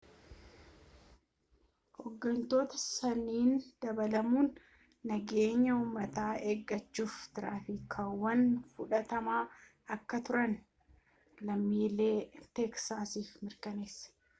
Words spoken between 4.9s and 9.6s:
nageenya uummataa eguudhaf tarkaanfiiwwan fudhatamaa